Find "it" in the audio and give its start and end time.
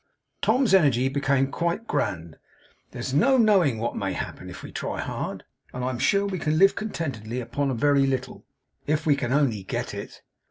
9.93-10.23